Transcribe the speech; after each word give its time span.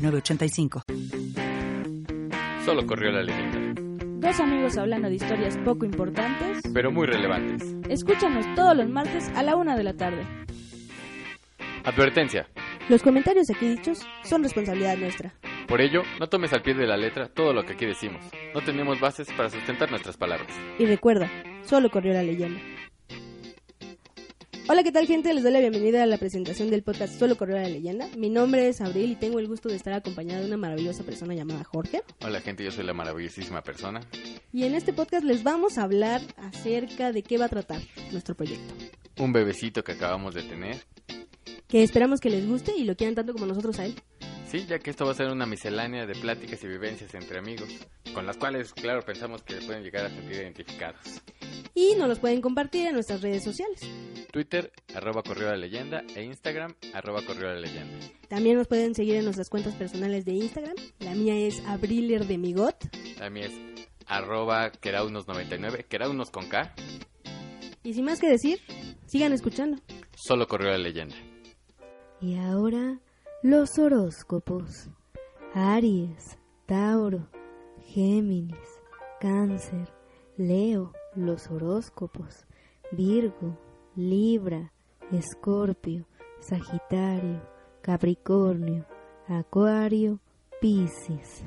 906985. 0.00 0.82
Solo 2.64 2.86
corrió 2.86 3.10
la 3.10 3.22
leyenda, 3.22 3.58
Dos 4.20 4.38
amigos 4.40 4.76
hablando 4.76 5.08
de 5.08 5.14
historias 5.16 5.56
poco 5.64 5.84
importantes. 5.86 6.60
pero 6.74 6.90
muy 6.92 7.06
relevantes. 7.06 7.74
Escúchanos 7.88 8.44
todos 8.54 8.76
los 8.76 8.88
martes 8.88 9.28
a 9.34 9.42
la 9.42 9.56
una 9.56 9.76
de 9.76 9.84
la 9.84 9.94
tarde. 9.94 10.24
Advertencia. 11.84 12.46
Los 12.88 13.02
comentarios 13.02 13.48
aquí 13.50 13.66
dichos 13.68 14.06
son 14.24 14.42
responsabilidad 14.42 14.96
nuestra. 14.98 15.32
Por 15.66 15.80
ello, 15.80 16.02
no 16.18 16.28
tomes 16.28 16.52
al 16.52 16.62
pie 16.62 16.74
de 16.74 16.86
la 16.86 16.96
letra 16.96 17.28
todo 17.28 17.52
lo 17.52 17.64
que 17.64 17.72
aquí 17.74 17.86
decimos. 17.86 18.22
No 18.54 18.60
tenemos 18.60 19.00
bases 19.00 19.28
para 19.32 19.48
sustentar 19.48 19.90
nuestras 19.90 20.16
palabras. 20.16 20.48
Y 20.78 20.86
recuerda, 20.86 21.30
solo 21.64 21.90
corrió 21.90 22.12
la 22.12 22.22
leyenda. 22.22 22.60
Hola, 24.72 24.84
¿qué 24.84 24.92
tal 24.92 25.08
gente? 25.08 25.34
Les 25.34 25.42
doy 25.42 25.50
la 25.50 25.58
bienvenida 25.58 26.04
a 26.04 26.06
la 26.06 26.16
presentación 26.16 26.70
del 26.70 26.84
podcast 26.84 27.18
Solo 27.18 27.36
corrió 27.36 27.56
la 27.56 27.68
leyenda. 27.68 28.08
Mi 28.16 28.30
nombre 28.30 28.68
es 28.68 28.80
Abril 28.80 29.10
y 29.10 29.16
tengo 29.16 29.40
el 29.40 29.48
gusto 29.48 29.68
de 29.68 29.74
estar 29.74 29.92
acompañada 29.92 30.42
de 30.42 30.46
una 30.46 30.56
maravillosa 30.56 31.02
persona 31.02 31.34
llamada 31.34 31.64
Jorge. 31.64 32.04
Hola 32.20 32.40
gente, 32.40 32.62
yo 32.62 32.70
soy 32.70 32.84
la 32.84 32.94
maravillosísima 32.94 33.62
persona. 33.62 34.00
Y 34.52 34.62
en 34.62 34.76
este 34.76 34.92
podcast 34.92 35.24
les 35.24 35.42
vamos 35.42 35.76
a 35.76 35.82
hablar 35.82 36.20
acerca 36.36 37.10
de 37.10 37.24
qué 37.24 37.36
va 37.36 37.46
a 37.46 37.48
tratar 37.48 37.80
nuestro 38.12 38.36
proyecto. 38.36 38.72
Un 39.18 39.32
bebecito 39.32 39.82
que 39.82 39.90
acabamos 39.90 40.34
de 40.34 40.44
tener. 40.44 40.76
Que 41.66 41.82
esperamos 41.82 42.20
que 42.20 42.30
les 42.30 42.46
guste 42.46 42.72
y 42.76 42.84
lo 42.84 42.94
quieran 42.94 43.16
tanto 43.16 43.32
como 43.32 43.46
nosotros 43.46 43.76
a 43.80 43.86
él. 43.86 43.96
Sí, 44.46 44.66
ya 44.68 44.78
que 44.78 44.90
esto 44.90 45.04
va 45.04 45.10
a 45.10 45.16
ser 45.16 45.32
una 45.32 45.46
miscelánea 45.46 46.06
de 46.06 46.14
pláticas 46.14 46.62
y 46.62 46.68
vivencias 46.68 47.12
entre 47.14 47.40
amigos, 47.40 47.70
con 48.14 48.24
las 48.24 48.36
cuales, 48.36 48.72
claro, 48.72 49.02
pensamos 49.02 49.42
que 49.42 49.56
pueden 49.56 49.82
llegar 49.82 50.06
a 50.06 50.10
sentir 50.10 50.36
identificados. 50.36 51.22
Y 51.74 51.94
nos 51.96 52.08
los 52.08 52.18
pueden 52.18 52.40
compartir 52.40 52.86
en 52.86 52.94
nuestras 52.94 53.22
redes 53.22 53.44
sociales. 53.44 53.80
Twitter, 54.32 54.72
arroba 54.94 55.22
correo 55.22 55.50
la 55.50 55.56
leyenda, 55.56 56.02
e 56.14 56.22
Instagram, 56.22 56.74
arroba 56.92 57.22
correo 57.22 57.52
la 57.52 57.60
leyenda. 57.60 57.98
También 58.28 58.56
nos 58.56 58.68
pueden 58.68 58.94
seguir 58.94 59.16
en 59.16 59.24
nuestras 59.24 59.48
cuentas 59.48 59.74
personales 59.74 60.24
de 60.24 60.32
Instagram. 60.32 60.74
La 61.00 61.14
mía 61.14 61.36
es 61.36 61.60
Abriler 61.66 62.26
de 62.26 62.38
Migot. 62.38 62.76
También 63.18 63.46
es 63.46 63.52
arroba 64.06 64.70
keraunos99, 64.72 65.84
keraunos 65.86 66.30
con 66.30 66.48
K, 66.48 66.74
Y 67.82 67.94
sin 67.94 68.04
más 68.04 68.20
que 68.20 68.28
decir, 68.28 68.60
sigan 69.06 69.32
escuchando. 69.32 69.80
solo 70.16 70.46
correo 70.46 70.70
la 70.72 70.78
leyenda. 70.78 71.14
Y 72.20 72.36
ahora 72.36 73.00
los 73.42 73.78
horóscopos. 73.78 74.88
Aries, 75.54 76.38
Tauro, 76.66 77.28
Géminis, 77.86 78.56
Cáncer, 79.20 79.88
Leo, 80.36 80.92
los 81.14 81.50
horóscopos. 81.50 82.46
Virgo, 82.92 83.58
Libra, 83.96 84.72
Escorpio, 85.12 86.06
Sagitario, 86.40 87.40
Capricornio, 87.82 88.86
Acuario, 89.28 90.18
Piscis. 90.60 91.44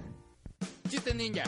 ¡Chiste 0.87 1.13
ninja! 1.13 1.43